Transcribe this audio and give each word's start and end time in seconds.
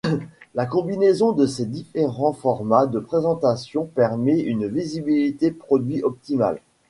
La 0.55 0.65
combinaison 0.65 1.31
de 1.31 1.45
ces 1.45 1.67
différents 1.67 2.33
formats 2.33 2.87
de 2.87 2.97
présentation 2.99 3.85
permet 3.85 4.39
une 4.39 4.65
visibilité 4.67 5.51
produit 5.51 6.01
optimale. 6.01 6.59